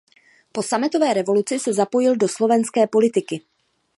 Po 0.51 0.63
sametové 0.63 1.13
revoluci 1.13 1.59
se 1.59 1.73
zapojil 1.73 2.15
do 2.17 2.27
slovenské 2.27 2.87
politiky. 2.87 3.41